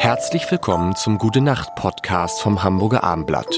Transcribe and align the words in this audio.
Herzlich 0.00 0.48
willkommen 0.48 0.94
zum 0.94 1.18
Gute 1.18 1.40
Nacht 1.40 1.74
Podcast 1.74 2.40
vom 2.40 2.62
Hamburger 2.62 3.02
Armblatt. 3.02 3.52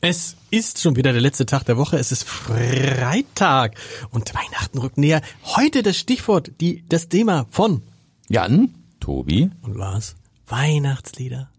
Es 0.00 0.36
ist 0.50 0.80
schon 0.80 0.96
wieder 0.96 1.12
der 1.12 1.20
letzte 1.20 1.46
Tag 1.46 1.64
der 1.64 1.76
Woche. 1.78 1.96
Es 1.96 2.10
ist 2.10 2.24
Freitag 2.24 3.76
und 4.10 4.34
Weihnachten 4.34 4.78
rückt 4.78 4.98
näher. 4.98 5.22
Heute 5.44 5.84
das 5.84 5.96
Stichwort, 5.96 6.50
die, 6.60 6.84
das 6.88 7.08
Thema 7.08 7.46
von 7.50 7.82
Jan, 8.28 8.74
Tobi. 8.98 9.50
und 9.62 9.76
Lars. 9.76 10.16
Weihnachtslieder. 10.48 11.50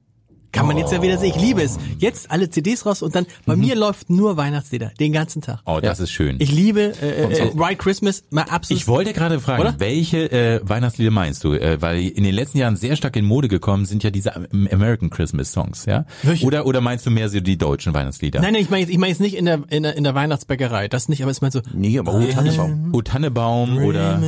Kann 0.53 0.67
man 0.67 0.77
jetzt 0.77 0.93
ja 0.93 1.01
wieder 1.01 1.17
sehen. 1.17 1.33
Ich 1.35 1.41
liebe 1.41 1.63
es. 1.63 1.77
Jetzt 1.97 2.29
alle 2.31 2.49
CDs 2.49 2.85
raus 2.85 3.01
und 3.01 3.15
dann, 3.15 3.25
bei 3.45 3.55
mir 3.55 3.75
läuft 3.75 4.09
nur 4.11 4.37
Weihnachtslieder. 4.37 4.91
Den 4.99 5.11
ganzen 5.11 5.41
Tag. 5.41 5.59
Oh, 5.65 5.79
das 5.81 5.99
ist 5.99 6.11
schön. 6.11 6.37
Ich 6.39 6.51
liebe 6.51 6.93
äh, 7.01 7.23
äh, 7.23 7.51
White 7.57 7.77
Christmas, 7.77 8.23
mal 8.29 8.43
absolut. 8.43 8.79
Ich 8.81 8.87
wollte 8.87 9.13
gerade 9.13 9.39
fragen, 9.39 9.61
Oder? 9.61 9.75
welche 9.79 10.31
äh, 10.31 10.61
Weihnachtslieder 10.63 11.09
meinst 11.11 11.43
du? 11.43 11.53
Äh, 11.53 11.81
weil 11.81 12.07
in 12.07 12.23
den 12.23 12.35
letzten 12.35 12.59
Jahren 12.59 12.75
sehr 12.75 12.95
stark 12.95 13.15
in 13.15 13.25
Mode 13.25 13.47
gekommen 13.47 13.85
sind 13.85 14.03
ja 14.03 14.11
diese 14.11 14.35
Am- 14.35 14.47
American 14.71 15.09
Christmas 15.09 15.51
Songs, 15.51 15.85
ja? 15.85 16.05
Welche? 16.21 16.45
Oder 16.45 16.65
oder 16.67 16.81
meinst 16.81 17.05
du 17.07 17.09
mehr 17.09 17.29
so 17.29 17.39
die 17.39 17.57
deutschen 17.57 17.95
Weihnachtslieder? 17.95 18.39
Nein, 18.39 18.53
nein, 18.53 18.61
ich 18.61 18.69
meine 18.69 18.81
jetzt, 18.81 18.91
ich 18.91 18.97
meine 18.99 19.09
jetzt 19.09 19.21
nicht 19.21 19.35
in 19.35 19.45
der, 19.45 19.63
in 19.69 19.81
der, 19.83 19.97
in 19.97 20.03
der 20.03 20.13
Weihnachtsbäckerei. 20.13 20.87
Das 20.87 21.09
nicht, 21.09 21.23
aber 21.23 21.31
es 21.31 21.41
meint 21.41 21.53
so. 21.53 21.61
Nee, 21.73 21.97
aber 21.97 22.13
oh, 22.13 22.21
Tannenbaum. 22.31 22.89
O 22.93 23.01
Tannebaum 23.01 23.79
oder 23.79 24.19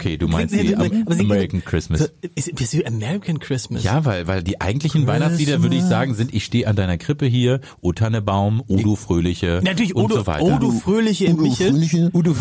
Okay, 0.00 0.16
du 0.16 0.28
meinst 0.28 0.54
die 0.54 0.74
Am 0.74 0.90
American 1.08 1.62
Christmas. 1.62 2.10
Ist, 2.34 2.72
du 2.72 2.86
American 2.86 3.38
Christmas? 3.38 3.84
Ja, 3.84 4.06
weil 4.06 4.26
weil 4.26 4.42
die 4.42 4.58
eigentlichen 4.58 5.06
Weihnachtslieder 5.06 5.62
würde 5.62 5.76
ich 5.76 5.82
sagen 5.82 6.14
sind 6.14 6.32
ich 6.32 6.46
stehe 6.46 6.66
an 6.66 6.74
deiner 6.74 6.96
Krippe 6.96 7.26
hier, 7.26 7.60
O 7.82 7.92
Tannebaum, 7.92 8.62
O 8.66 8.78
du 8.78 8.96
Fröhliche 8.96 9.60
Natürlich, 9.62 9.94
und 9.94 10.06
Odo, 10.06 10.14
so 10.20 10.26
weiter. 10.26 10.56
Odo 10.56 10.70
Fröhliche 10.70 11.26
im 11.26 11.36
Michel. 11.42 11.72
Fröhliche. 11.72 12.10
Udo, 12.14 12.34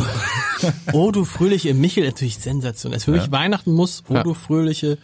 Odo 0.93 1.25
Fröhliche 1.25 1.67
im 1.69 1.81
Michel, 1.81 2.05
natürlich 2.05 2.37
sensationell. 2.37 3.01
Für 3.01 3.11
mich 3.11 3.29
Weihnachten 3.29 3.73
muss 3.73 4.03
Odo 4.07 4.33
Fröhliche. 4.33 4.97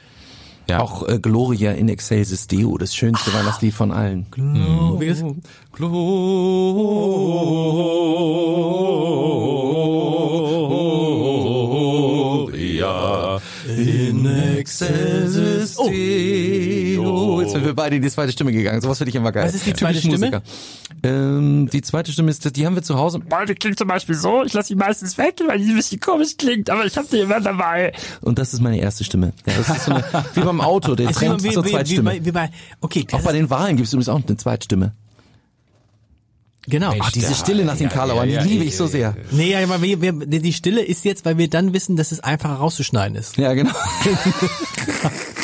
ja. 0.69 0.79
Auch 0.79 1.05
äh, 1.09 1.19
Gloria 1.19 1.73
in 1.73 1.89
Excelsis 1.89 2.47
Deo, 2.47 2.77
das 2.77 2.95
schönste 2.95 3.33
Weihnachtslied 3.33 3.73
von 3.73 3.91
allen. 3.91 4.27
Oh, 4.37 4.97
wie 5.01 5.07
Oh. 15.77 15.89
Deo. 15.89 17.41
Jetzt 17.41 17.51
sind 17.51 17.65
wir 17.65 17.73
beide 17.73 17.95
in 17.95 18.01
die 18.01 18.09
zweite 18.09 18.31
Stimme 18.31 18.51
gegangen. 18.51 18.81
Sowas 18.81 18.97
finde 18.97 19.09
ich 19.09 19.15
immer 19.15 19.31
geil. 19.31 19.45
Was 19.45 19.55
ist 19.55 19.65
die 19.65 19.73
zweite 19.73 19.99
Stimme? 19.99 20.17
Musiker. 20.17 20.41
Ähm, 21.03 21.69
die 21.71 21.81
zweite 21.81 22.11
Stimme 22.11 22.31
ist, 22.31 22.55
die 22.55 22.65
haben 22.65 22.75
wir 22.75 22.83
zu 22.83 22.95
Hause. 22.95 23.19
Boah, 23.19 23.45
die 23.45 23.55
klingt 23.55 23.77
zum 23.77 23.87
Beispiel 23.87 24.15
so. 24.15 24.43
Ich 24.43 24.53
lasse 24.53 24.69
die 24.69 24.75
meistens 24.75 25.17
weg, 25.17 25.39
weil 25.47 25.59
die 25.59 25.69
ein 25.69 25.75
bisschen 25.75 25.99
komisch 25.99 26.37
klingt, 26.37 26.69
aber 26.69 26.85
ich 26.85 26.97
habe 26.97 27.07
die 27.11 27.19
immer 27.19 27.39
dabei. 27.39 27.93
Und 28.21 28.39
das 28.39 28.53
ist 28.53 28.61
meine 28.61 28.79
erste 28.79 29.03
Stimme. 29.03 29.33
Ja, 29.45 29.53
das 29.57 29.69
ist 29.69 29.85
so 29.85 29.91
eine, 29.91 30.03
wie 30.33 30.41
beim 30.41 30.61
Auto, 30.61 30.95
der 30.95 31.09
ist 31.09 31.21
wie, 31.21 31.25
trennt 31.25 31.43
wie, 31.43 31.51
zur 31.51 31.63
wie, 31.63 31.67
wie, 31.67 31.71
Zweitstimme. 31.73 32.09
bei, 32.11 32.25
wie 32.25 32.31
bei, 32.31 32.49
okay, 32.81 33.05
Auch 33.11 33.21
bei 33.21 33.33
den 33.33 33.49
Wahlen 33.49 33.77
gibt 33.77 33.87
es 33.87 33.93
übrigens 33.93 34.09
auch 34.09 34.21
eine 34.25 34.37
Zweitstimme. 34.37 34.93
genau. 36.67 36.93
Ach, 36.99 37.11
diese 37.11 37.35
Stille 37.35 37.65
nach 37.65 37.77
den 37.77 37.89
Karlauern, 37.89 38.27
die 38.27 38.37
liebe 38.37 38.63
ich 38.63 38.75
so 38.75 38.87
sehr. 38.87 39.15
Nee, 39.31 39.51
ja, 39.51 39.63
aber 39.63 39.81
wir, 39.81 40.01
wir, 40.01 40.13
die 40.13 40.53
Stille 40.53 40.81
ist 40.81 41.05
jetzt, 41.05 41.25
weil 41.25 41.37
wir 41.37 41.49
dann 41.49 41.73
wissen, 41.73 41.95
dass 41.95 42.11
es 42.11 42.19
einfacher 42.21 42.55
rauszuschneiden 42.55 43.15
ist. 43.15 43.37
Ja, 43.37 43.53
genau. 43.53 43.73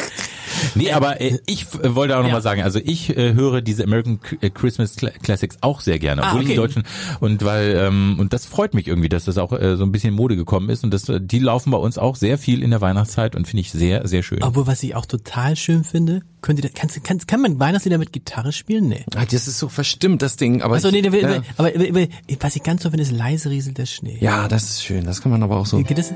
Nee, 0.75 0.91
aber 0.91 1.19
äh, 1.21 1.39
ich 1.45 1.67
äh, 1.83 1.95
wollte 1.95 2.15
auch 2.17 2.21
noch 2.21 2.27
Ja. 2.29 2.33
mal 2.35 2.41
sagen, 2.41 2.61
also 2.61 2.79
ich 2.83 3.15
äh, 3.17 3.33
höre 3.33 3.61
diese 3.61 3.83
American 3.83 4.19
äh, 4.41 4.49
Christmas 4.49 4.97
Cla- 4.97 5.11
Classics 5.21 5.57
auch 5.61 5.81
sehr 5.81 5.99
gerne, 5.99 6.23
Ah, 6.23 6.29
obwohl 6.31 6.41
ich 6.41 6.47
okay. 6.47 6.53
die 6.53 6.57
deutschen 6.61 6.83
und 7.19 7.43
weil 7.43 7.75
ähm, 7.77 8.17
und 8.19 8.33
das 8.33 8.45
freut 8.45 8.73
mich 8.73 8.87
irgendwie, 8.87 9.09
dass 9.09 9.25
das 9.25 9.37
auch 9.37 9.51
äh, 9.53 9.75
so 9.77 9.83
ein 9.83 9.91
bisschen 9.91 10.09
in 10.11 10.15
Mode 10.15 10.35
gekommen 10.35 10.69
ist 10.69 10.83
und 10.83 10.91
das 10.93 11.07
äh, 11.09 11.19
die 11.21 11.39
laufen 11.39 11.71
bei 11.71 11.77
uns 11.77 11.97
auch 11.97 12.15
sehr 12.15 12.37
viel 12.37 12.63
in 12.63 12.69
der 12.71 12.81
Weihnachtszeit 12.81 13.35
und 13.35 13.47
finde 13.47 13.61
ich 13.61 13.71
sehr 13.71 14.07
sehr 14.07 14.23
schön. 14.23 14.43
Obwohl, 14.43 14.67
was 14.67 14.81
ich 14.83 14.95
auch 14.95 15.05
total 15.05 15.55
schön 15.55 15.83
finde, 15.83 16.21
könnt 16.41 16.59
ihr, 16.59 16.63
da- 16.69 16.73
kannst, 16.73 16.95
du- 16.95 17.01
kannst, 17.01 17.27
kann 17.27 17.41
man 17.41 17.59
Weihnachtslieder 17.59 17.97
mit 17.97 18.11
Gitarre 18.13 18.51
spielen? 18.51 18.87
Nee. 18.87 19.05
Ah, 19.15 19.25
Das 19.29 19.47
ist 19.47 19.59
so 19.59 19.69
verstimmt, 19.69 20.21
das 20.21 20.35
Ding. 20.37 20.61
Aber 20.61 20.75
Also 20.75 20.89
nee, 20.91 20.99
ich, 20.99 21.13
ja. 21.13 21.41
aber, 21.57 21.69
aber, 21.75 21.89
aber 21.89 22.07
was 22.39 22.55
ich 22.55 22.63
ganz 22.63 22.83
so 22.83 22.89
finde, 22.89 23.03
ist 23.03 23.11
leise 23.11 23.49
rieselt 23.49 23.77
der 23.77 23.85
Schnee. 23.85 24.17
ja, 24.21 24.47
das 24.47 24.63
ist 24.69 24.83
schön. 24.83 25.05
Das 25.05 25.21
kann 25.21 25.31
man 25.31 25.43
aber 25.43 25.57
auch 25.57 25.65
so. 25.65 25.77
Geht 25.83 25.97
das? 25.97 26.13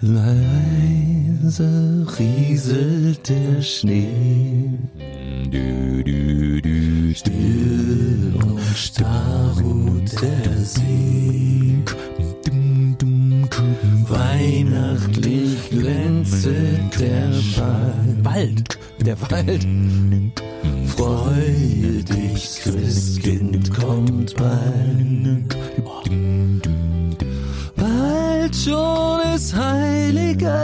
Leise 0.00 2.06
rieselt 2.18 3.28
der 3.28 3.60
Schnee. 3.62 4.70
Du, 5.50 6.04
du, 6.04 6.62
du, 6.62 7.14
Still 7.14 8.34
und 8.36 8.60
starr 8.76 9.56
ruht 9.60 10.12
der 10.22 10.56
See. 10.62 11.82
Weihnachtlich 14.08 15.70
glänzet 15.70 17.00
der 17.00 17.30
Wald. 17.56 18.24
Wald. 18.24 18.78
Der 19.04 19.20
Wald. 19.20 19.66
Freue 20.86 22.04
dich, 22.04 22.60
Christkind 22.62 23.74
kommt 23.74 24.36
bald. 24.36 25.56
Bald 27.76 28.56
schon 28.56 29.17
ist 29.38 29.54
heilige 29.54 30.58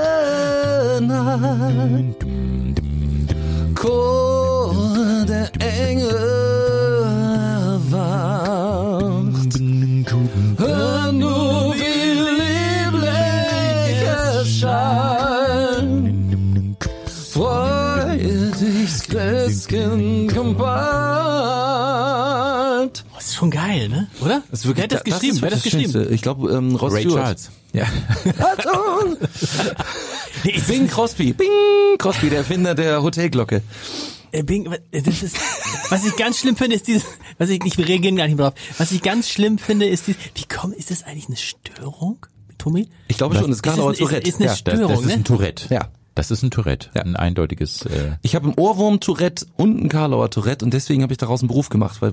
Nacht. 1.01 2.21
Chor 3.77 4.75
der 5.29 5.49
Engel 5.61 6.17
erwacht. 7.77 9.53
Hör 10.59 11.13
nur, 11.13 11.75
wie 11.81 12.03
lieblich 12.41 14.01
es 14.41 14.49
scheint. 14.59 15.97
Freue 17.33 18.51
dich, 18.61 18.95
Christkind 19.09 20.35
kommt 20.35 20.59
bald. 20.59 21.14
Oh, 23.11 23.15
das 23.17 23.27
ist 23.27 23.35
schon 23.35 23.51
geil, 23.51 23.89
ne? 23.89 24.09
Oder? 24.21 24.43
Wer 24.51 24.83
hat 24.85 24.93
das 24.93 25.05
geschrieben? 25.05 25.39
Wer 25.41 25.47
hat 25.47 25.57
das 25.57 25.63
geschrieben? 25.63 25.93
Schönste. 25.93 26.15
Ich 26.15 26.23
glaube, 26.23 26.53
ähm, 26.53 26.77
Ross 26.77 26.93
Ray 26.93 27.03
Stewart. 27.03 27.23
Charles. 27.23 27.51
Ja. 27.73 27.87
Bing 30.69 30.87
Crosby. 30.87 31.33
Bing 31.33 31.49
Crosby, 31.99 32.31
der 32.31 32.39
Erfinder 32.39 32.75
der 32.75 33.03
Hotelglocke. 33.03 33.63
Äh, 34.31 34.43
Bing, 34.43 34.69
das 34.91 35.23
ist, 35.23 35.37
was 35.91 36.05
ich 36.05 36.17
ganz 36.17 36.39
schlimm 36.39 36.57
finde, 36.57 36.77
ist 36.77 36.87
dieses, 36.87 37.05
was 37.39 37.51
ich, 37.51 37.65
ich 37.65 37.79
reagieren 37.79 38.17
gar 38.17 38.27
nicht 38.27 38.37
mehr 38.37 38.51
drauf. 38.51 38.61
Was 38.79 38.93
ich 38.93 39.03
ganz 39.03 39.29
schlimm 39.29 39.59
finde, 39.59 39.87
ist 39.87 40.07
dieses, 40.07 40.21
wie 40.35 40.45
kommen, 40.45 40.73
ist 40.73 40.91
das 40.91 41.03
eigentlich 41.05 41.27
eine 41.29 41.37
Störung, 41.37 42.27
Tommy? 42.59 42.89
Ich 43.09 43.17
glaube 43.17 43.35
schon, 43.35 43.49
das 43.49 43.59
ist 43.59 43.63
Karlauer 43.63 43.93
ist, 43.93 44.01
ist, 44.01 44.09
Tourette. 44.09 44.29
ist 44.29 44.37
eine 44.37 44.45
ja. 44.47 44.51
Das, 44.51 44.59
Störung, 44.59 44.89
das 44.89 45.01
ist 45.01 45.07
ne? 45.07 45.13
ein 45.15 45.25
Tourette. 45.25 45.75
Ja. 45.75 45.89
Das 46.15 46.31
ist 46.31 46.43
ein 46.45 46.51
Tourette, 46.51 46.91
Ja. 46.95 47.03
ein 47.03 47.17
eindeutiges 47.17 47.83
äh, 47.87 48.13
Ich 48.23 48.35
habe 48.37 48.49
ein 48.49 48.55
Ohrwurm-Tourette 48.55 49.47
und 49.57 49.83
ein 49.83 49.89
Karlauer 49.89 50.31
Tourette 50.31 50.65
und 50.65 50.73
deswegen 50.73 51.03
habe 51.03 51.13
ich 51.13 51.19
daraus 51.19 51.41
einen 51.41 51.49
Beruf 51.49 51.71
gemacht, 51.71 52.01
weil 52.03 52.13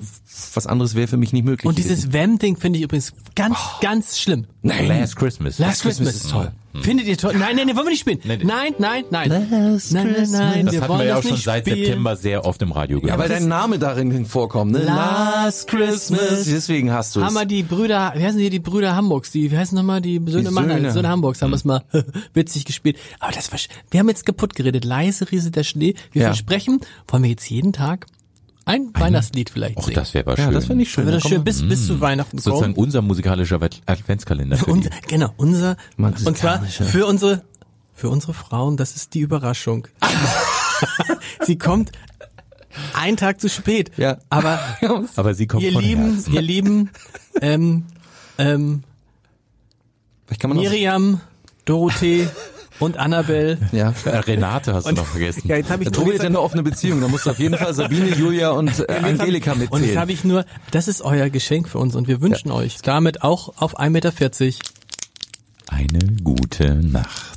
was 0.54 0.66
anderes 0.66 0.94
wäre 0.94 1.06
für 1.06 1.16
mich 1.16 1.32
nicht 1.32 1.44
möglich. 1.44 1.66
Und 1.66 1.76
gewesen. 1.76 1.88
dieses 1.94 2.12
Wham-Ding 2.12 2.56
finde 2.56 2.78
ich 2.78 2.84
übrigens 2.84 3.12
ganz, 3.36 3.56
ganz 3.80 4.18
schlimm. 4.18 4.46
Nein. 4.62 4.88
Last 4.88 5.16
Christmas. 5.16 5.58
Last 5.58 5.82
Christmas 5.82 6.14
ist 6.16 6.30
toll. 6.30 6.50
Findet 6.80 7.06
ihr 7.06 7.18
toll? 7.18 7.34
Nein, 7.36 7.56
nein, 7.56 7.66
nein, 7.66 7.76
wollen 7.76 7.86
wir 7.86 7.90
nicht 7.90 8.00
spielen. 8.00 8.18
Nein, 8.24 8.74
nein, 8.78 9.04
nein. 9.10 9.28
Last 9.28 9.92
nein, 9.92 10.06
nein, 10.16 10.30
nein, 10.30 10.66
Das 10.66 10.74
wir 10.74 10.80
hatten 10.80 10.98
wir 10.98 11.04
ja 11.04 11.18
auch 11.18 11.22
schon 11.22 11.36
seit 11.36 11.64
spielen. 11.66 11.84
September 11.84 12.16
sehr 12.16 12.44
oft 12.46 12.62
im 12.62 12.72
Radio 12.72 12.98
Ja, 12.98 13.02
gehört. 13.02 13.18
weil 13.20 13.28
dein 13.28 13.46
Name 13.48 13.78
darin 13.78 14.24
vorkommt, 14.26 14.72
ne? 14.72 14.78
Last 14.78 15.68
Christmas. 15.68 16.44
Deswegen 16.44 16.90
hast 16.90 17.14
du 17.14 17.20
es. 17.20 17.26
Haben 17.26 17.34
wir 17.34 17.44
die 17.44 17.62
Brüder, 17.62 18.12
wie 18.16 18.24
heißen 18.24 18.38
die, 18.38 18.48
die 18.48 18.58
Brüder 18.58 18.96
Hamburgs, 18.96 19.30
die, 19.30 19.50
wie 19.50 19.56
heißen 19.58 19.76
nochmal, 19.76 20.00
die 20.00 20.20
Söhne 20.26 20.48
Die 20.48 20.54
Söhne. 20.54 20.90
Söhne 20.92 21.08
Hamburgs, 21.08 21.42
haben 21.42 21.50
wir 21.50 21.56
es 21.56 21.64
mal 21.64 21.82
witzig 22.34 22.64
gespielt. 22.64 22.96
Aber 23.20 23.32
das 23.32 23.52
war, 23.52 23.58
wir 23.90 24.00
haben 24.00 24.08
jetzt 24.08 24.24
kaputt 24.24 24.54
geredet. 24.54 24.84
Leise 24.84 25.30
rieselt 25.30 25.56
der 25.56 25.64
Schnee. 25.64 25.94
Wir 26.12 26.22
Ja. 26.22 26.28
versprechen, 26.28 26.80
wollen 27.08 27.22
wir 27.24 27.30
jetzt 27.30 27.48
jeden 27.50 27.72
Tag 27.72 28.06
ein 28.64 28.90
Weihnachtslied 28.94 29.50
vielleicht 29.50 29.76
Och, 29.78 29.84
singen. 29.84 29.94
das 29.96 30.14
wäre 30.14 30.24
aber 30.26 30.38
ja, 30.38 30.44
schön. 30.44 30.54
das 30.54 30.66
finde 30.66 30.82
ich 30.82 30.90
schön. 30.90 31.06
Da 31.06 31.12
das 31.12 31.22
schön 31.28 31.42
bis, 31.44 31.66
bis 31.68 31.86
zu 31.86 32.00
Weihnachten 32.00 32.38
Sozusagen 32.38 32.74
kommen. 32.74 32.84
unser 32.86 33.02
musikalischer 33.02 33.56
Advent- 33.56 33.80
Adventskalender. 33.86 34.56
Für 34.56 34.66
Unser, 34.70 34.90
die. 34.90 35.08
genau, 35.08 35.32
unser, 35.36 35.76
und 35.98 36.36
zwar 36.38 36.62
für 36.62 37.06
unsere, 37.06 37.42
für 37.94 38.08
unsere 38.08 38.34
Frauen, 38.34 38.76
das 38.76 38.94
ist 38.96 39.14
die 39.14 39.20
Überraschung. 39.20 39.88
Sie 41.44 41.58
kommt 41.58 41.92
einen 42.94 43.16
Tag 43.16 43.40
zu 43.40 43.48
spät. 43.48 43.90
Ja. 43.96 44.18
Aber 44.30 44.58
Aber 45.16 45.34
sie 45.34 45.46
kommt 45.46 45.62
ihr 45.62 45.72
von 45.72 45.82
lieben, 45.82 46.14
Herzen. 46.14 46.32
ihr 46.32 46.42
lieben, 46.42 46.90
ähm, 47.40 47.84
ähm, 48.38 48.82
Miriam, 50.48 51.20
Dorothee 51.64 52.28
und 52.78 52.96
Annabelle. 52.96 53.58
ja. 53.72 53.94
Äh, 54.04 54.16
Renate 54.18 54.74
hast 54.74 54.86
du 54.88 54.92
noch 54.92 55.06
vergessen. 55.06 55.42
Ja, 55.46 55.56
jetzt 55.56 55.70
habe 55.70 55.82
ich 55.82 55.90
Der 55.90 55.98
Tobi 55.98 56.14
hat 56.14 56.22
ja 56.22 56.28
eine 56.28 56.40
offene 56.40 56.62
Beziehung, 56.62 57.00
da 57.00 57.08
musst 57.08 57.26
du 57.26 57.30
auf 57.30 57.38
jeden 57.38 57.56
Fall 57.56 57.72
Sabine, 57.74 58.08
Julia 58.18 58.50
und 58.50 58.78
äh, 58.88 58.92
Angelika 58.92 59.52
Und 59.52 59.60
jetzt 59.60 59.72
mitzählen. 59.72 59.98
habe 59.98 60.12
ich 60.12 60.24
nur, 60.24 60.44
das 60.70 60.88
ist 60.88 61.02
euer 61.02 61.30
Geschenk 61.30 61.68
für 61.68 61.78
uns 61.78 61.94
und 61.94 62.08
wir 62.08 62.20
wünschen 62.20 62.50
euch 62.50 62.78
damit 62.82 63.22
auch 63.22 63.54
auf 63.60 63.78
1,40 63.78 63.90
Meter. 63.90 64.12
Eine 65.68 66.16
gute 66.22 66.74
Nacht. 66.74 67.31